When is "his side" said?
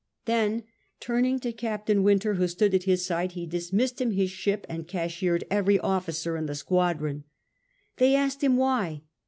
2.85-3.33